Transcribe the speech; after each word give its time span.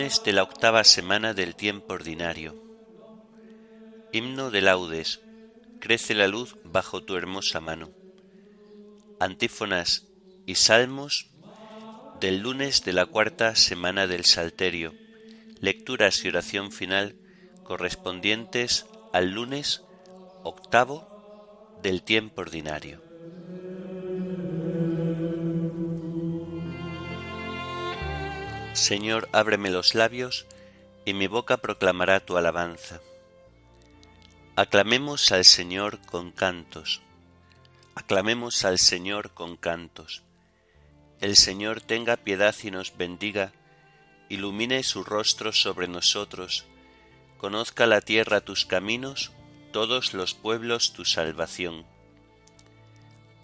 la 0.00 0.42
octava 0.42 0.82
semana 0.82 1.34
del 1.34 1.54
tiempo 1.54 1.92
ordinario. 1.92 2.54
Himno 4.12 4.50
de 4.50 4.62
laudes. 4.62 5.20
Crece 5.78 6.14
la 6.14 6.26
luz 6.26 6.56
bajo 6.64 7.02
tu 7.02 7.16
hermosa 7.16 7.60
mano. 7.60 7.90
Antífonas 9.18 10.06
y 10.46 10.54
salmos 10.54 11.26
del 12.18 12.40
lunes 12.40 12.82
de 12.82 12.94
la 12.94 13.04
cuarta 13.04 13.54
semana 13.56 14.06
del 14.06 14.24
Salterio. 14.24 14.94
Lecturas 15.60 16.24
y 16.24 16.28
oración 16.28 16.72
final 16.72 17.14
correspondientes 17.62 18.86
al 19.12 19.32
lunes 19.32 19.82
octavo 20.44 21.76
del 21.82 22.02
tiempo 22.02 22.40
ordinario. 22.40 23.09
Señor, 28.80 29.28
ábreme 29.32 29.68
los 29.68 29.94
labios, 29.94 30.46
y 31.04 31.12
mi 31.12 31.26
boca 31.26 31.58
proclamará 31.58 32.18
tu 32.20 32.38
alabanza. 32.38 33.02
Aclamemos 34.56 35.32
al 35.32 35.44
Señor 35.44 36.00
con 36.06 36.32
cantos. 36.32 37.02
Aclamemos 37.94 38.64
al 38.64 38.78
Señor 38.78 39.32
con 39.34 39.58
cantos. 39.58 40.22
El 41.20 41.36
Señor 41.36 41.82
tenga 41.82 42.16
piedad 42.16 42.54
y 42.62 42.70
nos 42.70 42.96
bendiga, 42.96 43.52
ilumine 44.30 44.82
su 44.82 45.04
rostro 45.04 45.52
sobre 45.52 45.86
nosotros, 45.86 46.64
conozca 47.36 47.84
la 47.86 48.00
tierra 48.00 48.40
tus 48.40 48.64
caminos, 48.64 49.30
todos 49.72 50.14
los 50.14 50.32
pueblos 50.32 50.94
tu 50.94 51.04
salvación. 51.04 51.84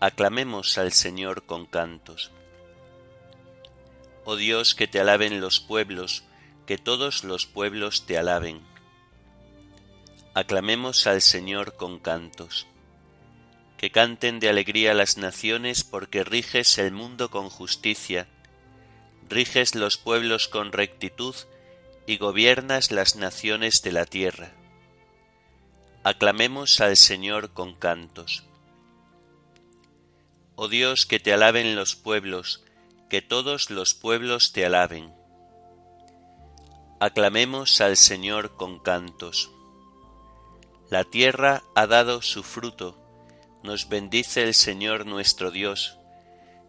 Aclamemos 0.01 0.79
al 0.79 0.93
Señor 0.93 1.45
con 1.45 1.67
cantos. 1.67 2.33
Oh 4.29 4.35
Dios, 4.35 4.75
que 4.75 4.89
te 4.89 4.99
alaben 4.99 5.41
los 5.41 5.61
pueblos, 5.61 6.25
que 6.67 6.79
todos 6.79 7.23
los 7.23 7.47
pueblos 7.47 8.07
te 8.07 8.19
alaben. 8.19 8.61
Aclamemos 10.35 11.07
al 11.07 11.23
Señor 11.23 11.77
con 11.77 12.01
cantos. 12.01 12.67
Que 13.79 13.93
canten 13.93 14.41
de 14.41 14.49
alegría 14.49 14.95
las 14.95 15.17
naciones 15.17 15.85
porque 15.85 16.25
riges 16.25 16.77
el 16.79 16.91
mundo 16.91 17.31
con 17.31 17.49
justicia, 17.51 18.27
riges 19.29 19.77
los 19.77 19.97
pueblos 19.97 20.49
con 20.49 20.73
rectitud 20.73 21.37
y 22.09 22.17
gobiernas 22.17 22.91
las 22.91 23.15
naciones 23.15 23.81
de 23.83 23.93
la 23.93 24.07
tierra. 24.07 24.51
Aclamemos 26.03 26.81
al 26.81 26.97
Señor 26.97 27.53
con 27.53 27.77
cantos. 27.77 28.43
Oh 30.57 30.67
Dios, 30.67 31.07
que 31.07 31.21
te 31.21 31.33
alaben 31.33 31.77
los 31.77 31.95
pueblos, 31.95 32.66
que 33.09 33.23
todos 33.23 33.71
los 33.71 33.95
pueblos 33.95 34.53
te 34.53 34.67
alaben. 34.67 35.13
Aclamemos 36.99 37.81
al 37.81 37.97
Señor 37.97 38.57
con 38.57 38.79
cantos. 38.79 39.51
La 40.91 41.05
tierra 41.05 41.63
ha 41.75 41.87
dado 41.87 42.23
su 42.23 42.43
fruto, 42.43 42.97
nos 43.63 43.89
bendice 43.89 44.43
el 44.43 44.55
Señor 44.55 45.07
nuestro 45.07 45.51
Dios, 45.51 45.99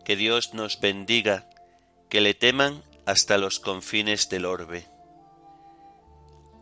que 0.04 0.16
Dios 0.16 0.54
nos 0.54 0.80
bendiga, 0.80 1.50
que 2.10 2.22
le 2.22 2.34
teman 2.34 2.84
hasta 3.06 3.38
los 3.38 3.60
confines 3.60 4.30
del 4.30 4.46
orbe. 4.46 4.88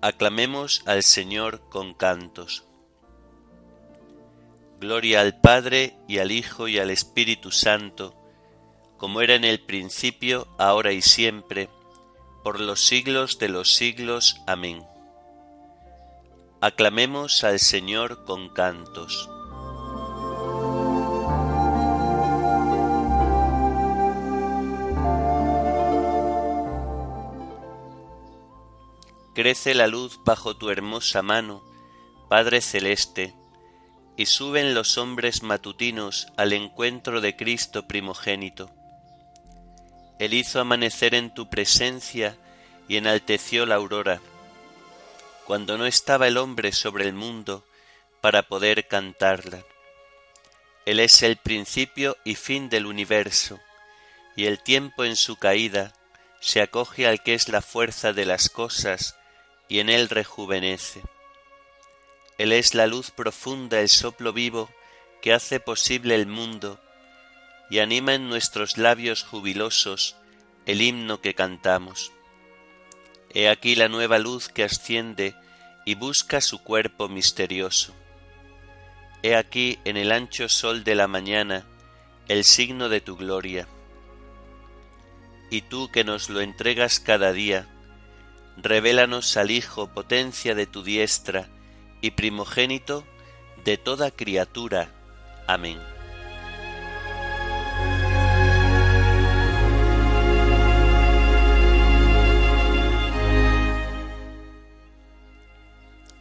Aclamemos 0.02 0.84
al 0.86 1.04
Señor 1.04 1.68
con 1.70 1.94
cantos. 1.94 2.66
Gloria 4.80 5.22
al 5.22 5.40
Padre 5.40 5.96
y 6.08 6.20
al 6.20 6.32
Hijo 6.32 6.68
y 6.68 6.78
al 6.78 6.92
Espíritu 6.92 7.52
Santo, 7.52 8.25
como 8.98 9.22
era 9.22 9.36
en 9.36 9.44
el 9.44 9.60
principio, 9.60 10.48
ahora 10.58 10.92
y 10.92 11.02
siempre, 11.02 11.70
por 12.44 12.60
los 12.60 12.86
siglos 12.86 13.40
de 13.40 13.50
los 13.50 13.74
siglos. 13.74 14.42
Amén. 14.48 14.86
Aclamemos 16.62 17.44
al 17.44 17.60
Señor 17.60 18.24
con 18.26 18.50
cantos. 18.50 19.30
Crece 29.34 29.74
la 29.74 29.88
luz 29.88 30.20
bajo 30.24 30.56
tu 30.56 30.70
hermosa 30.70 31.22
mano, 31.22 31.62
Padre 32.30 32.62
Celeste, 32.62 33.36
y 34.16 34.28
suben 34.28 34.74
los 34.74 34.98
hombres 34.98 35.44
matutinos 35.44 36.28
al 36.38 36.54
encuentro 36.54 37.20
de 37.20 37.36
Cristo 37.36 37.86
primogénito 37.86 38.75
él 40.20 40.34
hizo 40.34 40.60
amanecer 40.60 41.14
en 41.14 41.34
tu 41.34 41.50
presencia 41.50 42.38
y 42.88 42.98
enalteció 42.98 43.66
la 43.66 43.76
aurora, 43.76 44.22
cuando 45.46 45.78
no 45.78 45.86
estaba 45.86 46.28
el 46.28 46.38
hombre 46.38 46.72
sobre 46.72 47.06
el 47.06 47.14
mundo 47.14 47.66
para 48.22 48.44
poder 48.44 48.88
cantarla. 48.88 49.64
Él 50.86 51.00
es 51.00 51.24
el 51.24 51.38
principio 51.38 52.16
y 52.24 52.36
fin 52.36 52.70
del 52.70 52.86
universo, 52.86 53.60
y 54.36 54.46
el 54.46 54.62
tiempo 54.62 55.04
en 55.04 55.16
su 55.16 55.38
caída 55.38 55.94
se 56.40 56.62
acoge 56.62 57.08
al 57.08 57.24
que 57.24 57.34
es 57.34 57.50
la 57.50 57.62
fuerza 57.62 58.14
de 58.14 58.26
las 58.26 58.50
cosas 58.50 59.18
y 59.68 59.80
en 59.80 59.90
él 59.90 60.10
rejuvenece. 60.10 61.02
Él 62.38 62.52
es 62.52 62.74
la 62.74 62.86
luz 62.86 63.12
profunda, 63.12 63.80
el 63.80 63.90
soplo 63.90 64.32
vivo 64.32 64.70
que 65.22 65.34
hace 65.34 65.60
posible 65.60 66.16
el 66.16 66.28
mundo 66.28 66.80
y 67.70 67.80
anima 67.80 68.14
en 68.14 68.30
nuestros 68.30 68.78
labios 68.78 69.24
jubilosos 69.24 70.16
el 70.66 70.82
himno 70.82 71.22
que 71.22 71.34
cantamos. 71.34 72.12
He 73.34 73.50
aquí 73.50 73.76
la 73.76 73.90
nueva 73.90 74.18
luz 74.18 74.50
que 74.50 74.64
asciende 74.64 75.36
y 75.86 75.96
busca 75.96 76.42
su 76.42 76.60
cuerpo 76.60 77.10
misterioso. 77.10 77.94
He 79.24 79.36
aquí 79.36 79.80
en 79.86 79.98
el 79.98 80.12
ancho 80.12 80.50
sol 80.50 80.84
de 80.84 80.96
la 80.96 81.08
mañana 81.08 81.66
el 82.28 82.44
signo 82.44 82.90
de 82.90 83.02
tu 83.02 83.18
gloria. 83.18 83.68
Y 85.50 85.62
tú 85.62 85.90
que 85.92 86.04
nos 86.04 86.30
lo 86.30 86.42
entregas 86.42 87.00
cada 87.00 87.32
día, 87.32 87.68
revélanos 88.58 89.38
al 89.38 89.52
Hijo 89.52 89.88
potencia 89.88 90.56
de 90.56 90.66
tu 90.66 90.84
diestra 90.84 91.48
y 92.02 92.12
primogénito 92.12 93.06
de 93.64 93.78
toda 93.78 94.12
criatura. 94.12 94.90
Amén. 95.48 95.95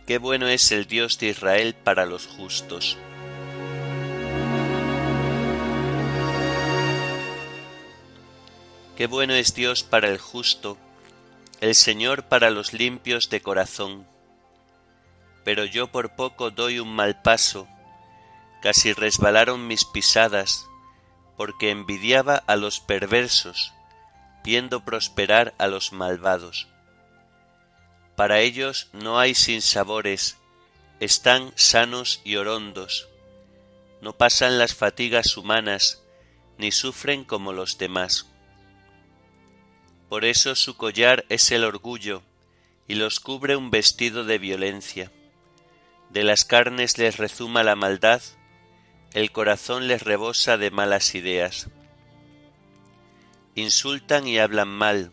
Qué 0.06 0.18
bueno 0.18 0.48
es 0.48 0.70
el 0.70 0.84
Dios 0.86 1.18
de 1.18 1.28
Israel 1.28 1.74
para 1.74 2.04
los 2.04 2.26
justos. 2.26 2.98
Qué 8.98 9.06
bueno 9.06 9.32
es 9.32 9.54
Dios 9.54 9.82
para 9.82 10.10
el 10.10 10.18
justo, 10.18 10.76
el 11.62 11.74
Señor 11.74 12.24
para 12.24 12.50
los 12.50 12.74
limpios 12.74 13.30
de 13.30 13.40
corazón. 13.40 14.06
Pero 15.42 15.64
yo 15.64 15.90
por 15.90 16.14
poco 16.14 16.50
doy 16.50 16.80
un 16.80 16.94
mal 16.94 17.22
paso, 17.22 17.66
casi 18.60 18.92
resbalaron 18.92 19.66
mis 19.66 19.86
pisadas, 19.86 20.66
porque 21.38 21.70
envidiaba 21.70 22.36
a 22.46 22.56
los 22.56 22.78
perversos, 22.78 23.72
viendo 24.44 24.84
prosperar 24.84 25.54
a 25.56 25.66
los 25.66 25.94
malvados. 25.94 26.68
Para 28.16 28.40
ellos 28.40 28.88
no 28.92 29.18
hay 29.18 29.34
sinsabores, 29.34 30.36
están 31.00 31.52
sanos 31.56 32.20
y 32.24 32.36
orondos, 32.36 33.08
no 34.00 34.16
pasan 34.16 34.58
las 34.58 34.74
fatigas 34.74 35.36
humanas, 35.36 36.02
ni 36.58 36.70
sufren 36.70 37.24
como 37.24 37.52
los 37.52 37.78
demás. 37.78 38.26
Por 40.08 40.24
eso 40.24 40.54
su 40.54 40.76
collar 40.76 41.24
es 41.28 41.50
el 41.50 41.64
orgullo, 41.64 42.22
y 42.86 42.94
los 42.94 43.18
cubre 43.18 43.56
un 43.56 43.70
vestido 43.70 44.24
de 44.24 44.38
violencia. 44.38 45.10
De 46.10 46.22
las 46.22 46.44
carnes 46.44 46.98
les 46.98 47.16
rezuma 47.16 47.64
la 47.64 47.74
maldad, 47.74 48.22
el 49.12 49.32
corazón 49.32 49.88
les 49.88 50.02
rebosa 50.02 50.56
de 50.56 50.70
malas 50.70 51.14
ideas. 51.14 51.68
Insultan 53.56 54.28
y 54.28 54.38
hablan 54.38 54.68
mal, 54.68 55.12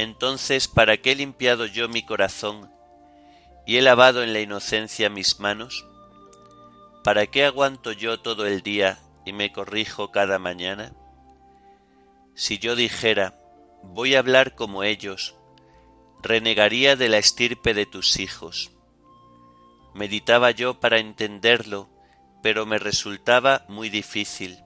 Entonces, 0.00 0.66
¿para 0.66 0.96
qué 0.96 1.12
he 1.12 1.14
limpiado 1.14 1.66
yo 1.66 1.86
mi 1.86 2.02
corazón 2.02 2.70
y 3.66 3.76
he 3.76 3.82
lavado 3.82 4.22
en 4.22 4.32
la 4.32 4.40
inocencia 4.40 5.10
mis 5.10 5.40
manos? 5.40 5.86
¿Para 7.04 7.26
qué 7.26 7.44
aguanto 7.44 7.92
yo 7.92 8.18
todo 8.18 8.46
el 8.46 8.62
día 8.62 8.98
y 9.26 9.34
me 9.34 9.52
corrijo 9.52 10.10
cada 10.10 10.38
mañana? 10.38 10.94
Si 12.34 12.58
yo 12.58 12.76
dijera, 12.76 13.38
voy 13.82 14.14
a 14.14 14.20
hablar 14.20 14.54
como 14.54 14.84
ellos, 14.84 15.34
renegaría 16.22 16.96
de 16.96 17.10
la 17.10 17.18
estirpe 17.18 17.74
de 17.74 17.84
tus 17.84 18.20
hijos. 18.20 18.70
Meditaba 19.92 20.50
yo 20.50 20.80
para 20.80 20.98
entenderlo, 20.98 21.90
pero 22.42 22.64
me 22.64 22.78
resultaba 22.78 23.66
muy 23.68 23.90
difícil, 23.90 24.60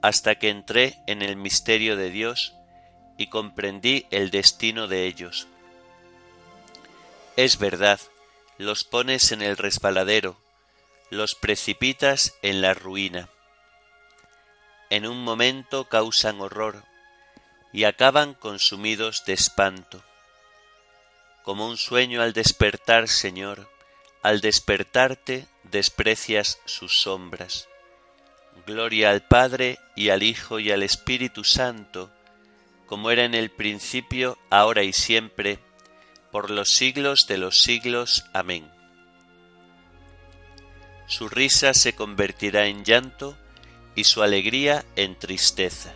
hasta 0.00 0.36
que 0.36 0.48
entré 0.48 0.96
en 1.06 1.20
el 1.20 1.36
misterio 1.36 1.98
de 1.98 2.08
Dios 2.08 2.54
y 3.18 3.26
comprendí 3.26 4.06
el 4.10 4.30
destino 4.30 4.86
de 4.86 5.06
ellos. 5.06 5.48
Es 7.36 7.58
verdad, 7.58 8.00
los 8.56 8.84
pones 8.84 9.32
en 9.32 9.42
el 9.42 9.56
resbaladero, 9.56 10.40
los 11.10 11.34
precipitas 11.34 12.34
en 12.42 12.62
la 12.62 12.74
ruina. 12.74 13.28
En 14.88 15.06
un 15.06 15.22
momento 15.22 15.88
causan 15.88 16.40
horror 16.40 16.84
y 17.72 17.84
acaban 17.84 18.34
consumidos 18.34 19.24
de 19.26 19.34
espanto. 19.34 20.02
Como 21.42 21.68
un 21.68 21.76
sueño 21.76 22.22
al 22.22 22.32
despertar, 22.32 23.08
Señor, 23.08 23.68
al 24.22 24.40
despertarte 24.40 25.46
desprecias 25.64 26.60
sus 26.64 27.00
sombras. 27.00 27.68
Gloria 28.66 29.10
al 29.10 29.22
Padre 29.22 29.78
y 29.96 30.10
al 30.10 30.22
Hijo 30.22 30.58
y 30.58 30.70
al 30.70 30.82
Espíritu 30.82 31.44
Santo, 31.44 32.10
como 32.88 33.10
era 33.10 33.24
en 33.24 33.34
el 33.34 33.50
principio, 33.50 34.38
ahora 34.50 34.82
y 34.82 34.92
siempre, 34.92 35.58
por 36.32 36.50
los 36.50 36.70
siglos 36.70 37.26
de 37.26 37.38
los 37.38 37.62
siglos. 37.62 38.24
Amén. 38.32 38.68
Su 41.06 41.28
risa 41.28 41.74
se 41.74 41.94
convertirá 41.94 42.66
en 42.66 42.84
llanto 42.84 43.36
y 43.94 44.04
su 44.04 44.22
alegría 44.22 44.84
en 44.96 45.18
tristeza. 45.18 45.94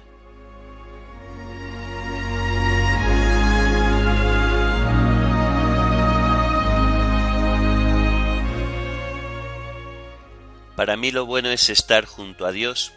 Para 10.76 10.96
mí 10.96 11.10
lo 11.10 11.26
bueno 11.26 11.50
es 11.50 11.68
estar 11.70 12.06
junto 12.06 12.44
a 12.46 12.52
Dios, 12.52 12.92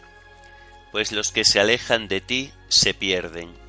pues 0.92 1.12
los 1.12 1.32
que 1.32 1.44
se 1.44 1.60
alejan 1.60 2.08
de 2.08 2.20
ti 2.20 2.52
se 2.68 2.94
pierden. 2.94 3.65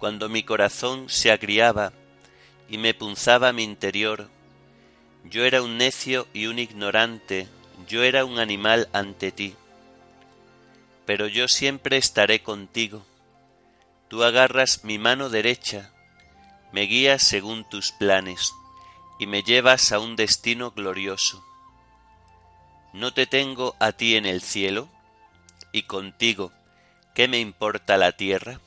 Cuando 0.00 0.30
mi 0.30 0.42
corazón 0.42 1.10
se 1.10 1.30
agriaba 1.30 1.92
y 2.70 2.78
me 2.78 2.94
punzaba 2.94 3.52
mi 3.52 3.62
interior, 3.62 4.30
yo 5.24 5.44
era 5.44 5.60
un 5.60 5.76
necio 5.76 6.26
y 6.32 6.46
un 6.46 6.58
ignorante, 6.58 7.48
yo 7.86 8.02
era 8.02 8.24
un 8.24 8.38
animal 8.38 8.88
ante 8.94 9.30
ti. 9.30 9.54
Pero 11.04 11.26
yo 11.26 11.48
siempre 11.48 11.98
estaré 11.98 12.42
contigo. 12.42 13.04
Tú 14.08 14.24
agarras 14.24 14.84
mi 14.84 14.98
mano 14.98 15.28
derecha, 15.28 15.92
me 16.72 16.82
guías 16.82 17.22
según 17.22 17.68
tus 17.68 17.92
planes 17.92 18.54
y 19.18 19.26
me 19.26 19.42
llevas 19.42 19.92
a 19.92 19.98
un 19.98 20.16
destino 20.16 20.70
glorioso. 20.70 21.44
¿No 22.94 23.12
te 23.12 23.26
tengo 23.26 23.76
a 23.78 23.92
ti 23.92 24.16
en 24.16 24.24
el 24.24 24.40
cielo? 24.40 24.88
Y 25.72 25.82
contigo, 25.82 26.52
¿qué 27.14 27.28
me 27.28 27.38
importa 27.38 27.98
la 27.98 28.12
tierra? 28.12 28.60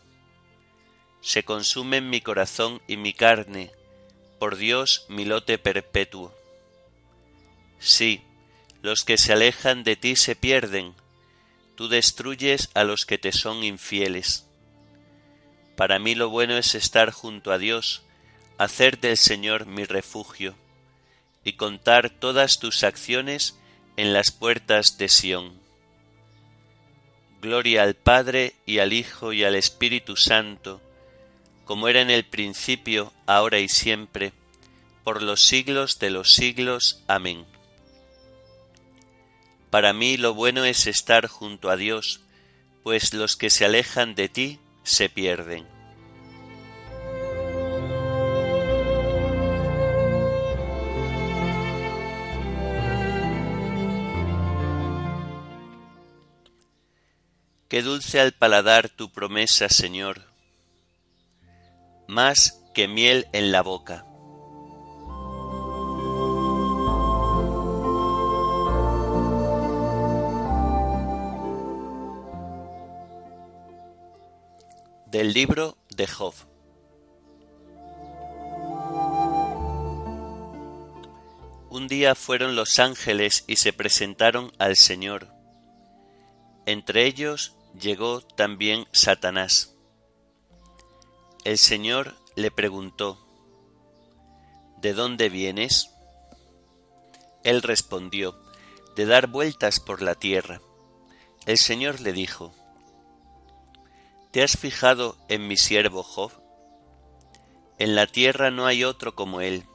Se 1.23 1.43
consumen 1.43 2.09
mi 2.09 2.19
corazón 2.19 2.81
y 2.85 2.97
mi 2.97 3.13
carne, 3.13 3.71
por 4.39 4.57
Dios 4.57 5.05
mi 5.07 5.23
lote 5.23 5.57
perpetuo. 5.57 6.35
Sí, 7.79 8.21
los 8.81 9.05
que 9.05 9.17
se 9.17 9.31
alejan 9.31 9.85
de 9.85 9.95
ti 9.95 10.17
se 10.17 10.35
pierden, 10.35 10.93
tú 11.75 11.87
destruyes 11.87 12.69
a 12.73 12.83
los 12.83 13.05
que 13.05 13.17
te 13.17 13.31
son 13.31 13.63
infieles. 13.63 14.45
Para 15.77 15.97
mí 15.97 16.13
lo 16.13 16.29
bueno 16.29 16.57
es 16.57 16.75
estar 16.75 17.11
junto 17.11 17.53
a 17.53 17.57
Dios, 17.57 18.03
hacer 18.57 18.99
del 18.99 19.15
Señor 19.15 19.65
mi 19.65 19.85
refugio, 19.85 20.55
y 21.45 21.53
contar 21.53 22.09
todas 22.09 22.59
tus 22.59 22.83
acciones 22.83 23.57
en 23.95 24.11
las 24.11 24.31
puertas 24.31 24.97
de 24.97 25.07
Sión. 25.07 25.57
Gloria 27.41 27.83
al 27.83 27.95
Padre 27.95 28.55
y 28.65 28.79
al 28.79 28.91
Hijo 28.91 29.31
y 29.31 29.45
al 29.45 29.55
Espíritu 29.55 30.17
Santo, 30.17 30.81
como 31.65 31.87
era 31.87 32.01
en 32.01 32.09
el 32.09 32.25
principio, 32.25 33.13
ahora 33.25 33.59
y 33.59 33.69
siempre, 33.69 34.33
por 35.03 35.21
los 35.21 35.43
siglos 35.43 35.99
de 35.99 36.09
los 36.09 36.33
siglos. 36.33 37.03
Amén. 37.07 37.45
Para 39.69 39.93
mí 39.93 40.17
lo 40.17 40.33
bueno 40.33 40.65
es 40.65 40.87
estar 40.87 41.27
junto 41.27 41.69
a 41.69 41.77
Dios, 41.77 42.21
pues 42.83 43.13
los 43.13 43.35
que 43.35 43.49
se 43.49 43.65
alejan 43.65 44.15
de 44.15 44.29
ti 44.29 44.59
se 44.83 45.09
pierden. 45.09 45.67
Qué 57.69 57.81
dulce 57.81 58.19
al 58.19 58.33
paladar 58.33 58.89
tu 58.89 59.11
promesa, 59.11 59.67
Señor 59.67 60.32
más 62.07 62.63
que 62.73 62.87
miel 62.87 63.27
en 63.33 63.51
la 63.51 63.61
boca. 63.61 64.05
Del 75.05 75.33
libro 75.33 75.77
de 75.95 76.07
Job. 76.07 76.33
Un 81.69 81.87
día 81.87 82.15
fueron 82.15 82.55
los 82.55 82.79
ángeles 82.79 83.43
y 83.47 83.57
se 83.57 83.73
presentaron 83.73 84.51
al 84.57 84.75
Señor. 84.75 85.27
Entre 86.65 87.05
ellos 87.05 87.55
llegó 87.79 88.21
también 88.21 88.85
Satanás. 88.91 89.72
El 91.43 91.57
Señor 91.57 92.15
le 92.37 92.51
preguntó, 92.51 93.17
¿De 94.81 94.93
dónde 94.93 95.27
vienes? 95.27 95.89
Él 97.43 97.61
respondió, 97.61 98.39
de 98.95 99.05
dar 99.05 99.27
vueltas 99.27 99.81
por 99.81 100.01
la 100.01 100.15
tierra. 100.15 100.61
El 101.45 101.57
Señor 101.57 101.99
le 101.99 102.13
dijo, 102.13 102.53
¿Te 104.31 104.41
has 104.41 104.57
fijado 104.57 105.17
en 105.27 105.49
mi 105.49 105.57
siervo 105.57 106.01
Job? 106.01 106.31
En 107.77 107.93
la 107.93 108.07
tierra 108.07 108.49
no 108.49 108.65
hay 108.65 108.85
otro 108.85 109.13
como 109.13 109.41
él. 109.41 109.65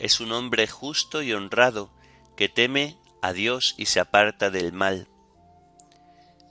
Es 0.00 0.18
un 0.18 0.32
hombre 0.32 0.66
justo 0.66 1.22
y 1.22 1.32
honrado 1.32 1.92
que 2.36 2.48
teme 2.48 2.98
a 3.22 3.32
Dios 3.32 3.76
y 3.78 3.86
se 3.86 4.00
aparta 4.00 4.50
del 4.50 4.72
mal. 4.72 5.06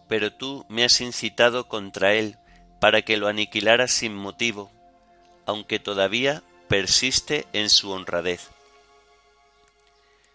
Pero 0.07 0.31
tú 0.31 0.65
me 0.69 0.85
has 0.85 1.01
incitado 1.01 1.67
contra 1.67 2.13
él 2.13 2.37
para 2.81 3.03
que 3.03 3.15
lo 3.15 3.27
aniquilara 3.27 3.87
sin 3.87 4.15
motivo, 4.15 4.71
aunque 5.45 5.77
todavía 5.77 6.41
persiste 6.67 7.45
en 7.53 7.69
su 7.69 7.91
honradez. 7.91 8.49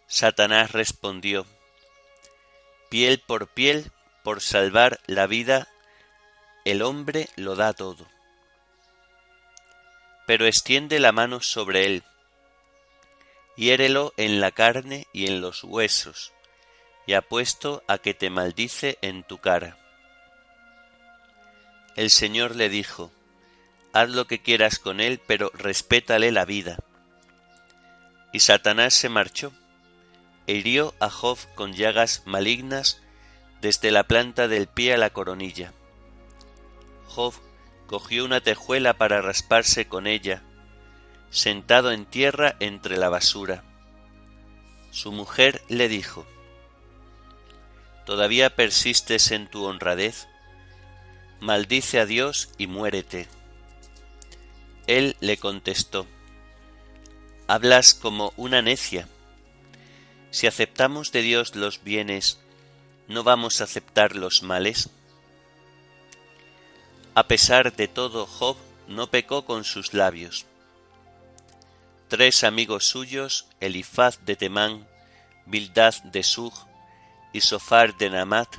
Satanás 0.06 0.70
respondió, 0.70 1.44
Piel 2.88 3.18
por 3.18 3.48
piel, 3.48 3.90
por 4.22 4.40
salvar 4.40 5.00
la 5.06 5.26
vida, 5.26 5.66
el 6.64 6.82
hombre 6.82 7.28
lo 7.34 7.56
da 7.56 7.72
todo. 7.72 8.06
Pero 10.24 10.46
extiende 10.46 11.00
la 11.00 11.10
mano 11.10 11.40
sobre 11.40 11.86
él. 11.86 12.04
hiérelo 13.56 14.14
en 14.16 14.40
la 14.40 14.52
carne 14.52 15.08
y 15.12 15.26
en 15.26 15.40
los 15.40 15.64
huesos, 15.64 16.32
y 17.06 17.14
apuesto 17.14 17.82
a 17.88 17.98
que 17.98 18.14
te 18.14 18.30
maldice 18.30 18.98
en 19.02 19.24
tu 19.24 19.38
cara. 19.38 19.85
El 21.96 22.10
Señor 22.10 22.54
le 22.54 22.68
dijo, 22.68 23.10
Haz 23.94 24.10
lo 24.10 24.26
que 24.26 24.42
quieras 24.42 24.78
con 24.78 25.00
él, 25.00 25.18
pero 25.26 25.50
respétale 25.54 26.30
la 26.30 26.44
vida. 26.44 26.78
Y 28.34 28.40
Satanás 28.40 28.92
se 28.92 29.08
marchó, 29.08 29.52
e 30.46 30.52
hirió 30.52 30.94
a 31.00 31.08
Job 31.08 31.38
con 31.54 31.72
llagas 31.72 32.22
malignas 32.26 33.00
desde 33.62 33.90
la 33.90 34.04
planta 34.04 34.46
del 34.46 34.66
pie 34.66 34.92
a 34.92 34.98
la 34.98 35.08
coronilla. 35.08 35.72
Job 37.08 37.32
cogió 37.86 38.26
una 38.26 38.42
tejuela 38.42 38.98
para 38.98 39.22
rasparse 39.22 39.88
con 39.88 40.06
ella, 40.06 40.42
sentado 41.30 41.92
en 41.92 42.04
tierra 42.04 42.56
entre 42.60 42.98
la 42.98 43.08
basura. 43.08 43.64
Su 44.90 45.12
mujer 45.12 45.62
le 45.68 45.88
dijo, 45.88 46.26
¿Todavía 48.04 48.54
persistes 48.54 49.30
en 49.30 49.48
tu 49.48 49.64
honradez? 49.64 50.28
Maldice 51.40 52.00
a 52.00 52.06
Dios 52.06 52.50
y 52.58 52.66
muérete. 52.66 53.28
Él 54.86 55.16
le 55.20 55.36
contestó, 55.36 56.06
Hablas 57.48 57.94
como 57.94 58.32
una 58.36 58.62
necia. 58.62 59.08
Si 60.30 60.46
aceptamos 60.46 61.12
de 61.12 61.22
Dios 61.22 61.54
los 61.54 61.82
bienes, 61.82 62.38
¿no 63.08 63.22
vamos 63.22 63.60
a 63.60 63.64
aceptar 63.64 64.16
los 64.16 64.42
males? 64.42 64.90
A 67.14 67.28
pesar 67.28 67.74
de 67.74 67.88
todo, 67.88 68.26
Job 68.26 68.56
no 68.88 69.10
pecó 69.10 69.44
con 69.44 69.64
sus 69.64 69.94
labios 69.94 70.46
tres 72.08 72.44
amigos 72.44 72.86
suyos, 72.86 73.46
Elifaz 73.60 74.24
de 74.24 74.36
Temán, 74.36 74.86
Bildad 75.44 75.94
de 76.04 76.22
Sug 76.22 76.52
y 77.32 77.40
Sofar 77.40 77.96
de 77.96 78.10
Namat, 78.10 78.56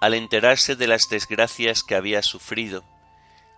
al 0.00 0.14
enterarse 0.14 0.76
de 0.76 0.86
las 0.86 1.08
desgracias 1.08 1.82
que 1.82 1.94
había 1.94 2.22
sufrido, 2.22 2.84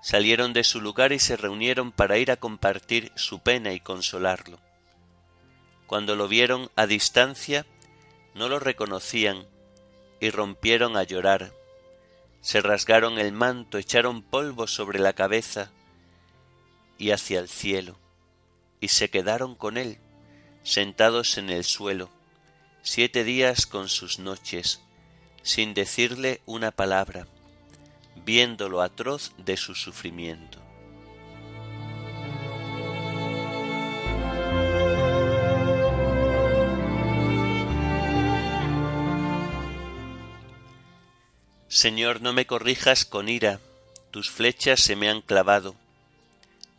salieron 0.02 0.52
de 0.52 0.64
su 0.64 0.80
lugar 0.80 1.12
y 1.12 1.18
se 1.18 1.36
reunieron 1.36 1.92
para 1.92 2.18
ir 2.18 2.30
a 2.30 2.36
compartir 2.36 3.12
su 3.14 3.38
pena 3.38 3.72
y 3.72 3.80
consolarlo. 3.80 4.58
Cuando 5.86 6.16
lo 6.16 6.26
vieron 6.26 6.70
a 6.74 6.86
distancia, 6.86 7.64
no 8.34 8.48
lo 8.48 8.58
reconocían 8.58 9.46
y 10.20 10.30
rompieron 10.30 10.96
a 10.96 11.04
llorar. 11.04 11.52
Se 12.40 12.60
rasgaron 12.60 13.18
el 13.18 13.32
manto, 13.32 13.78
echaron 13.78 14.22
polvo 14.22 14.66
sobre 14.66 14.98
la 14.98 15.12
cabeza 15.12 15.70
y 16.98 17.10
hacia 17.10 17.38
el 17.38 17.48
cielo 17.48 17.98
y 18.82 18.88
se 18.88 19.10
quedaron 19.10 19.54
con 19.54 19.78
él, 19.78 19.98
sentados 20.64 21.38
en 21.38 21.50
el 21.50 21.62
suelo, 21.62 22.10
siete 22.82 23.22
días 23.22 23.64
con 23.64 23.88
sus 23.88 24.18
noches, 24.18 24.80
sin 25.42 25.74
decirle 25.74 26.40
una 26.46 26.70
palabra, 26.70 27.26
viendo 28.24 28.68
lo 28.68 28.82
atroz 28.82 29.32
de 29.38 29.56
su 29.56 29.74
sufrimiento. 29.74 30.58
Señor, 41.68 42.20
no 42.20 42.32
me 42.32 42.46
corrijas 42.46 43.04
con 43.04 43.28
ira, 43.28 43.60
tus 44.10 44.30
flechas 44.30 44.80
se 44.80 44.94
me 44.94 45.08
han 45.08 45.22
clavado 45.22 45.74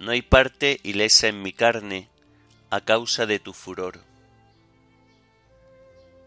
no 0.04 0.12
hay 0.12 0.22
parte 0.22 0.82
ilesa 0.84 1.28
en 1.28 1.42
mi 1.42 1.54
carne 1.54 2.10
a 2.70 2.82
causa 2.82 3.26
de 3.26 3.40
tu 3.40 3.54
furor. 3.54 4.00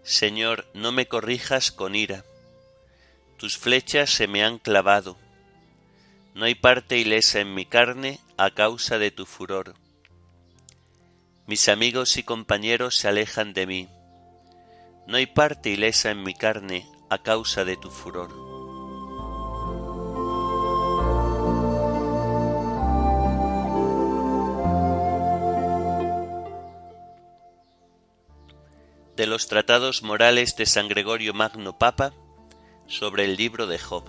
Señor, 0.07 0.69
no 0.73 0.93
me 0.93 1.09
corrijas 1.09 1.73
con 1.73 1.97
ira, 1.97 2.25
tus 3.39 3.59
flechas 3.59 4.09
se 4.09 4.29
me 4.29 4.45
han 4.45 4.59
clavado, 4.59 5.17
no 6.33 6.45
hay 6.45 6.55
parte 6.55 6.97
ilesa 6.97 7.41
en 7.41 7.53
mi 7.53 7.67
carne 7.67 8.21
a 8.37 8.53
causa 8.53 8.99
de 9.01 9.11
tu 9.11 9.27
furor. 9.27 9.75
Mis 11.49 11.69
amigos 11.69 12.19
y 12.19 12.23
compañeros 12.23 12.97
se 12.97 13.09
alejan 13.09 13.53
de 13.53 13.67
mí, 13.67 13.89
no 15.09 15.17
hay 15.17 15.27
parte 15.27 15.71
ilesa 15.71 16.13
en 16.13 16.23
mi 16.23 16.35
carne 16.35 16.89
a 17.11 17.19
causa 17.19 17.65
de 17.65 17.77
tu 17.77 17.91
furor. 17.91 18.46
De 29.17 29.27
los 29.27 29.49
tratados 29.49 30.03
morales 30.03 30.57
de 30.57 30.67
San 30.67 30.89
Gregorio 30.89 31.33
Magno 31.33 31.79
Papa 31.79 32.13
sobre 32.87 33.25
el 33.25 33.37
libro 33.37 33.67
de 33.67 33.79
Job. 33.79 34.05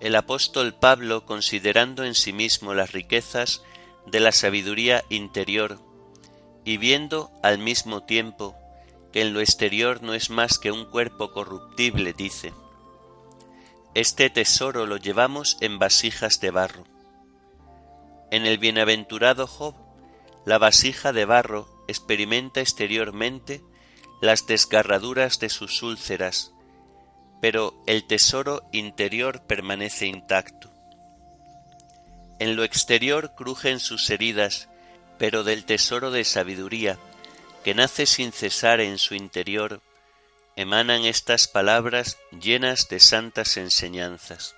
El 0.00 0.16
apóstol 0.16 0.74
Pablo, 0.74 1.24
considerando 1.24 2.04
en 2.04 2.14
sí 2.14 2.34
mismo 2.34 2.74
las 2.74 2.92
riquezas 2.92 3.62
de 4.06 4.20
la 4.20 4.32
sabiduría 4.32 5.02
interior 5.08 5.78
y 6.64 6.76
viendo 6.76 7.30
al 7.42 7.58
mismo 7.58 8.02
tiempo 8.02 8.54
que 9.12 9.22
en 9.22 9.32
lo 9.32 9.40
exterior 9.40 10.02
no 10.02 10.12
es 10.12 10.28
más 10.28 10.58
que 10.58 10.72
un 10.72 10.84
cuerpo 10.84 11.32
corruptible, 11.32 12.12
dice, 12.12 12.52
Este 13.94 14.28
tesoro 14.28 14.86
lo 14.86 14.98
llevamos 14.98 15.56
en 15.60 15.78
vasijas 15.78 16.40
de 16.40 16.50
barro 16.50 16.91
en 18.32 18.46
el 18.46 18.56
bienaventurado 18.56 19.46
Job, 19.46 19.74
la 20.46 20.56
vasija 20.56 21.12
de 21.12 21.26
barro 21.26 21.68
experimenta 21.86 22.60
exteriormente 22.60 23.62
las 24.22 24.46
desgarraduras 24.46 25.38
de 25.38 25.50
sus 25.50 25.82
úlceras, 25.82 26.50
pero 27.42 27.74
el 27.86 28.06
tesoro 28.06 28.62
interior 28.72 29.42
permanece 29.46 30.06
intacto. 30.06 30.72
En 32.38 32.56
lo 32.56 32.64
exterior 32.64 33.34
crujen 33.36 33.78
sus 33.78 34.08
heridas, 34.08 34.70
pero 35.18 35.44
del 35.44 35.66
tesoro 35.66 36.10
de 36.10 36.24
sabiduría, 36.24 36.98
que 37.62 37.74
nace 37.74 38.06
sin 38.06 38.32
cesar 38.32 38.80
en 38.80 38.96
su 38.96 39.14
interior, 39.14 39.82
emanan 40.56 41.04
estas 41.04 41.48
palabras 41.48 42.16
llenas 42.30 42.88
de 42.88 42.98
santas 42.98 43.58
enseñanzas. 43.58 44.56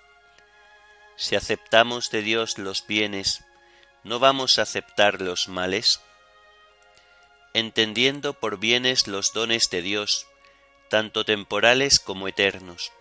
Si 1.16 1.34
aceptamos 1.34 2.10
de 2.10 2.22
Dios 2.22 2.56
los 2.56 2.86
bienes, 2.86 3.44
¿no 4.04 4.18
vamos 4.18 4.58
a 4.58 4.62
aceptar 4.62 5.22
los 5.22 5.48
males? 5.48 6.00
Entendiendo 7.54 8.34
por 8.34 8.58
bienes 8.58 9.08
los 9.08 9.32
dones 9.32 9.70
de 9.70 9.80
Dios, 9.80 10.26
tanto 10.90 11.24
temporales 11.24 11.98
como 12.00 12.28
eternos, 12.28 12.92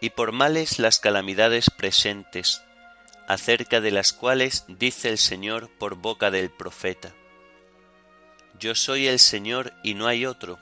y 0.00 0.10
por 0.10 0.32
males 0.32 0.78
las 0.78 0.98
calamidades 0.98 1.70
presentes, 1.70 2.62
acerca 3.26 3.80
de 3.80 3.90
las 3.90 4.12
cuales 4.12 4.64
dice 4.68 5.08
el 5.08 5.16
Señor 5.16 5.70
por 5.78 5.94
boca 5.94 6.30
del 6.30 6.50
profeta. 6.50 7.14
Yo 8.60 8.74
soy 8.74 9.06
el 9.06 9.18
Señor 9.18 9.72
y 9.82 9.94
no 9.94 10.06
hay 10.06 10.26
otro, 10.26 10.58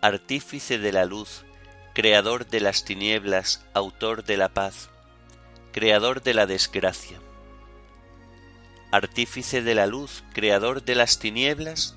artífice 0.00 0.78
de 0.78 0.90
la 0.90 1.04
luz, 1.04 1.44
creador 1.94 2.48
de 2.48 2.60
las 2.60 2.84
tinieblas, 2.84 3.64
autor 3.74 4.24
de 4.24 4.36
la 4.36 4.48
paz, 4.48 4.90
creador 5.72 6.22
de 6.22 6.34
la 6.34 6.46
desgracia 6.46 7.20
artífice 8.90 9.62
de 9.62 9.74
la 9.74 9.86
luz, 9.86 10.24
creador 10.32 10.84
de 10.84 10.94
las 10.94 11.18
tinieblas, 11.18 11.96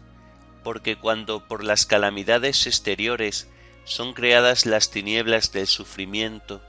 porque 0.64 0.96
cuando 0.96 1.48
por 1.48 1.64
las 1.64 1.86
calamidades 1.86 2.68
exteriores 2.68 3.48
son 3.84 4.14
creadas 4.14 4.66
las 4.66 4.92
tinieblas 4.92 5.52
del 5.52 5.68
sufrimiento, 5.68 6.62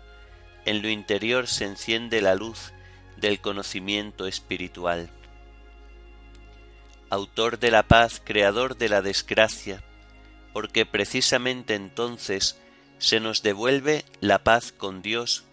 en 0.65 0.83
lo 0.83 0.89
interior 0.89 1.47
se 1.47 1.65
enciende 1.65 2.23
la 2.23 2.35
luz 2.35 2.73
del 3.17 3.41
conocimiento 3.41 4.27
espiritual. 4.27 5.11
Autor 7.11 7.59
de 7.59 7.71
la 7.71 7.83
paz, 7.83 8.23
creador 8.25 8.79
de 8.79 8.89
la 8.89 9.03
desgracia, 9.03 9.83
porque 10.53 10.87
precisamente 10.87 11.75
entonces 11.75 12.59
se 12.99 13.21
nos 13.21 13.43
devuelve 13.43 14.05
la 14.21 14.39
paz 14.39 14.73
con 14.73 15.03
Dios, 15.03 15.45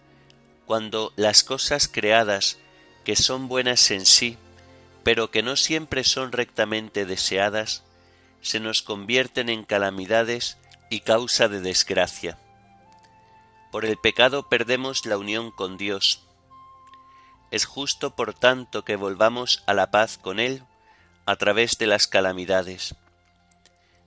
cuando 0.64 1.12
las 1.16 1.42
cosas 1.42 1.88
creadas, 1.88 2.58
que 3.04 3.16
son 3.16 3.48
buenas 3.48 3.90
en 3.90 4.06
sí, 4.06 4.38
pero 5.02 5.30
que 5.30 5.42
no 5.42 5.56
siempre 5.56 6.04
son 6.04 6.32
rectamente 6.32 7.06
deseadas, 7.06 7.84
se 8.40 8.60
nos 8.60 8.82
convierten 8.82 9.48
en 9.48 9.64
calamidades 9.64 10.58
y 10.90 11.00
causa 11.00 11.48
de 11.48 11.60
desgracia. 11.60 12.38
Por 13.70 13.84
el 13.84 13.96
pecado 13.96 14.48
perdemos 14.48 15.06
la 15.06 15.16
unión 15.16 15.50
con 15.50 15.76
Dios. 15.76 16.22
Es 17.50 17.64
justo, 17.64 18.16
por 18.16 18.34
tanto, 18.34 18.84
que 18.84 18.96
volvamos 18.96 19.62
a 19.66 19.74
la 19.74 19.90
paz 19.90 20.18
con 20.18 20.40
Él 20.40 20.64
a 21.26 21.36
través 21.36 21.78
de 21.78 21.86
las 21.86 22.06
calamidades. 22.06 22.94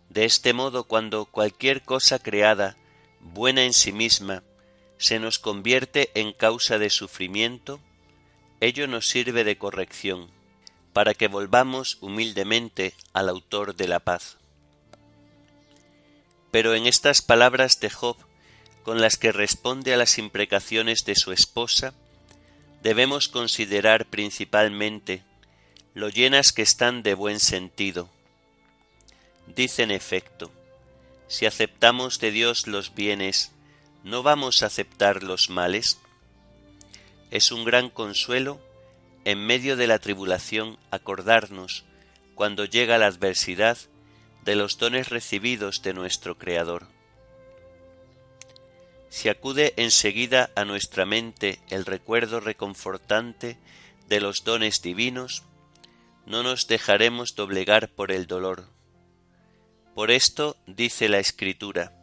De 0.09 0.25
este 0.25 0.53
modo, 0.53 0.83
cuando 0.83 1.25
cualquier 1.25 1.83
cosa 1.83 2.19
creada, 2.19 2.75
buena 3.19 3.63
en 3.63 3.73
sí 3.73 3.91
misma, 3.91 4.43
se 4.97 5.19
nos 5.19 5.39
convierte 5.39 6.11
en 6.15 6.33
causa 6.33 6.77
de 6.77 6.89
sufrimiento, 6.89 7.79
ello 8.59 8.87
nos 8.87 9.07
sirve 9.07 9.43
de 9.43 9.57
corrección, 9.57 10.29
para 10.93 11.15
que 11.15 11.27
volvamos 11.27 11.97
humildemente 12.01 12.93
al 13.11 13.27
autor 13.27 13.75
de 13.75 13.87
la 13.87 13.99
paz. 13.99 14.37
Pero 16.51 16.75
en 16.75 16.85
estas 16.85 17.21
palabras 17.21 17.79
de 17.79 17.89
Job, 17.89 18.15
con 18.83 19.01
las 19.01 19.17
que 19.17 19.31
responde 19.31 19.93
a 19.93 19.97
las 19.97 20.19
imprecaciones 20.19 21.03
de 21.03 21.15
su 21.15 21.31
esposa, 21.31 21.93
debemos 22.83 23.27
considerar 23.27 24.05
principalmente 24.05 25.23
lo 25.95 26.09
llenas 26.09 26.51
que 26.51 26.61
están 26.61 27.01
de 27.01 27.15
buen 27.15 27.39
sentido. 27.39 28.09
Dice 29.47 29.83
en 29.83 29.91
efecto, 29.91 30.51
si 31.27 31.45
aceptamos 31.47 32.19
de 32.19 32.31
Dios 32.31 32.67
los 32.67 32.93
bienes, 32.93 33.51
¿no 34.03 34.21
vamos 34.21 34.61
a 34.61 34.67
aceptar 34.67 35.23
los 35.23 35.49
males? 35.49 35.97
Es 37.31 37.51
un 37.51 37.63
gran 37.63 37.89
consuelo 37.89 38.59
en 39.25 39.45
medio 39.45 39.75
de 39.75 39.87
la 39.87 39.99
tribulación 39.99 40.77
acordarnos, 40.91 41.85
cuando 42.35 42.65
llega 42.65 42.97
la 42.97 43.07
adversidad, 43.07 43.77
de 44.43 44.55
los 44.55 44.77
dones 44.77 45.09
recibidos 45.09 45.81
de 45.81 45.93
nuestro 45.93 46.37
Creador. 46.37 46.87
Si 49.09 49.29
acude 49.29 49.73
enseguida 49.77 50.49
a 50.55 50.65
nuestra 50.65 51.05
mente 51.05 51.59
el 51.69 51.85
recuerdo 51.85 52.39
reconfortante 52.39 53.57
de 54.09 54.19
los 54.19 54.43
dones 54.43 54.81
divinos, 54.81 55.43
no 56.25 56.43
nos 56.43 56.67
dejaremos 56.67 57.35
doblegar 57.35 57.89
por 57.89 58.11
el 58.11 58.27
dolor. 58.27 58.65
Por 59.95 60.11
esto 60.11 60.57
dice 60.65 61.09
la 61.09 61.19
Escritura, 61.19 61.93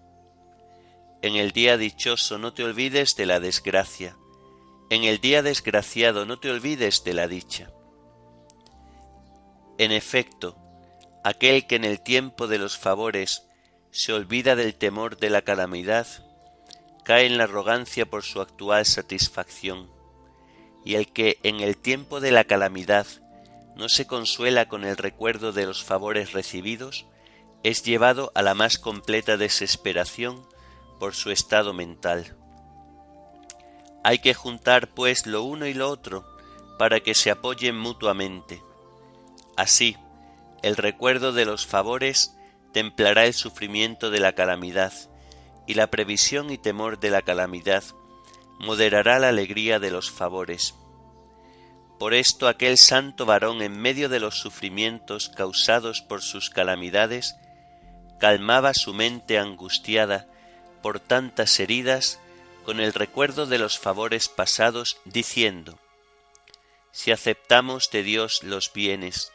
En 1.23 1.37
el 1.37 1.51
día 1.51 1.77
dichoso 1.77 2.39
no 2.39 2.55
te 2.55 2.65
olvides 2.65 3.17
de 3.17 3.27
la 3.27 3.41
desgracia, 3.41 4.17
en 4.91 5.05
el 5.05 5.21
día 5.21 5.43
desgraciado 5.43 6.27
no 6.27 6.41
te 6.41 6.51
olvides 6.51 7.05
de 7.05 7.15
la 7.15 7.29
dicha. 7.29 7.71
En 9.79 9.93
efecto, 9.93 10.57
aquel 11.23 11.69
que 11.69 11.77
en 11.77 11.85
el 11.85 12.03
tiempo 12.03 12.49
de 12.49 12.59
los 12.59 12.77
favores 12.77 13.47
se 13.93 14.13
olvida 14.13 14.57
del 14.57 14.75
temor 14.75 15.17
de 15.17 15.31
la 15.31 15.43
calamidad, 15.43 16.09
cae 17.05 17.27
en 17.27 17.39
la 17.39 17.45
arrogancia 17.45 18.05
por 18.05 18.25
su 18.25 18.41
actual 18.41 18.85
satisfacción, 18.85 19.89
y 20.85 20.97
el 20.97 21.13
que 21.13 21.39
en 21.45 21.61
el 21.61 21.77
tiempo 21.77 22.21
de 22.21 22.33
la 22.33 22.45
calamidad 22.45 23.07
no 23.77 23.89
se 23.89 24.09
consuela 24.09 24.69
con 24.69 24.85
el 24.85 24.97
recuerdo 24.97 25.53
de 25.53 25.67
los 25.67 25.85
favores 25.85 26.33
recibidos, 26.33 27.07
es 27.63 27.85
llevado 27.85 28.33
a 28.35 28.43
la 28.43 28.55
más 28.55 28.79
completa 28.79 29.37
desesperación 29.37 30.45
por 30.99 31.15
su 31.15 31.31
estado 31.31 31.73
mental. 31.73 32.40
Hay 34.03 34.19
que 34.19 34.35
juntar 34.35 34.89
pues 34.89 35.27
lo 35.27 35.43
uno 35.43 35.67
y 35.67 35.75
lo 35.75 35.89
otro 35.89 36.25
para 36.79 37.01
que 37.01 37.15
se 37.15 37.31
apoyen 37.31 37.77
mutuamente. 37.77 38.63
Así, 39.57 39.97
el 40.63 40.77
recuerdo 40.77 41.33
de 41.33 41.45
los 41.45 41.67
favores 41.67 42.35
templará 42.73 43.27
el 43.27 43.35
sufrimiento 43.35 44.11
de 44.11 44.21
la 44.21 44.33
calamidad, 44.33 44.93
y 45.67 45.75
la 45.75 45.89
previsión 45.89 46.51
y 46.51 46.59
temor 46.59 46.99
de 46.99 47.11
la 47.11 47.23
calamidad 47.23 47.85
moderará 48.59 49.19
la 49.19 49.29
alegría 49.29 49.79
de 49.79 49.91
los 49.91 50.11
favores. 50.11 50.75
Por 51.99 52.15
esto 52.15 52.49
aquel 52.49 52.79
santo 52.79 53.27
varón 53.27 53.63
en 53.63 53.79
medio 53.79 54.09
de 54.09 54.21
los 54.21 54.39
sufrimientos 54.39 55.29
causados 55.29 56.01
por 56.01 56.23
sus 56.23 56.51
calamidades, 56.51 57.37
calmaba 58.19 58.75
su 58.75 58.95
mente 58.95 59.39
angustiada 59.39 60.27
por 60.83 61.01
tantas 61.01 61.59
heridas 61.61 62.20
con 62.65 62.81
el 62.81 62.93
recuerdo 62.93 63.47
de 63.47 63.59
los 63.59 63.79
favores 63.79 64.29
pasados, 64.29 65.01
diciendo, 65.05 65.79
Si 66.93 67.11
aceptamos 67.11 67.91
de 67.91 68.03
Dios 68.03 68.43
los 68.43 68.73
bienes, 68.73 69.33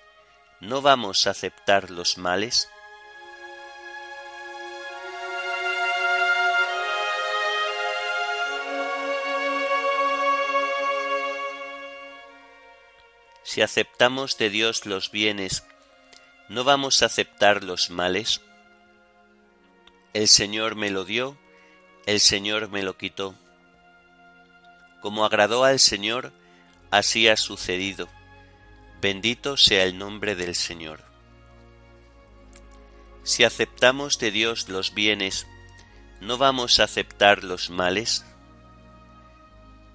¿no 0.62 0.82
vamos 0.82 1.28
a 1.28 1.32
aceptar 1.32 1.92
los 1.92 2.18
males? 2.18 2.70
Si 13.56 13.62
aceptamos 13.62 14.38
de 14.38 14.50
Dios 14.50 14.86
los 14.86 15.12
bienes, 15.12 15.64
¿no 16.50 16.64
vamos 16.64 17.02
a 17.02 17.06
aceptar 17.06 17.64
los 17.64 17.90
males? 17.90 18.42
El 20.14 20.28
Señor 20.28 20.76
me 20.76 20.90
lo 20.90 21.06
dio, 21.06 21.38
el 22.06 22.20
Señor 22.20 22.70
me 22.70 22.84
lo 22.84 22.98
quitó. 22.98 23.36
Como 25.02 25.26
agradó 25.26 25.63
al 25.63 25.80
Señor, 25.80 26.32
así 26.91 27.28
ha 27.28 27.38
sucedido. 27.38 28.08
Bendito 29.02 29.58
sea 29.58 29.84
el 29.84 29.98
nombre 29.98 30.36
del 30.36 30.56
Señor. 30.56 31.04
Si 33.24 33.44
aceptamos 33.44 34.20
de 34.20 34.32
Dios 34.32 34.70
los 34.70 34.94
bienes, 34.94 35.48
¿no 36.22 36.38
vamos 36.38 36.80
a 36.80 36.84
aceptar 36.84 37.44
los 37.44 37.70
males? 37.70 38.24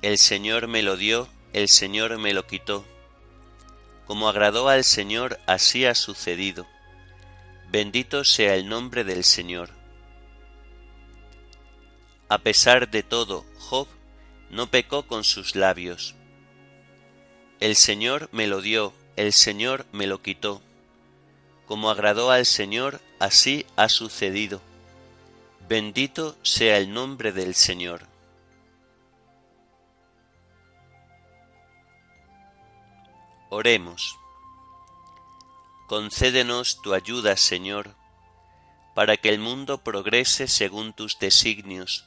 El 0.03 0.19
Señor 0.19 0.67
me 0.67 0.83
lo 0.83 0.97
dio, 0.97 1.29
el 1.53 1.69
Señor 1.69 2.19
me 2.19 2.35
lo 2.35 2.47
quitó. 2.47 2.85
Como 4.07 4.29
agradó 4.29 4.69
al 4.69 4.83
Señor, 4.83 5.39
así 5.47 5.87
ha 5.87 5.95
sucedido. 5.95 6.67
Bendito 7.71 8.25
sea 8.25 8.55
el 8.55 8.69
nombre 8.69 9.05
del 9.05 9.23
Señor. 9.23 9.80
A 12.31 12.39
pesar 12.39 12.89
de 12.89 13.03
todo, 13.03 13.45
Job 13.59 13.89
no 14.51 14.71
pecó 14.71 15.05
con 15.05 15.25
sus 15.25 15.57
labios. 15.57 16.15
El 17.59 17.75
Señor 17.75 18.29
me 18.31 18.47
lo 18.47 18.61
dio, 18.61 18.93
el 19.17 19.33
Señor 19.33 19.85
me 19.91 20.07
lo 20.07 20.23
quitó. 20.23 20.63
Como 21.67 21.91
agradó 21.91 22.31
al 22.31 22.47
Señor, 22.47 23.01
así 23.19 23.67
ha 23.75 23.89
sucedido. 23.89 24.63
Bendito 25.69 26.37
sea 26.45 26.77
el 26.77 26.93
nombre 26.93 27.33
del 27.33 27.57
Señor. 27.57 28.07
Oremos. 33.49 34.17
Concédenos 35.89 36.81
tu 36.81 36.95
ayuda, 36.95 37.37
Señor, 37.37 37.97
para 38.95 39.17
que 39.17 39.31
el 39.31 39.41
mundo 39.41 39.79
progrese 39.79 40.47
según 40.47 40.93
tus 40.93 41.19
designios 41.19 42.07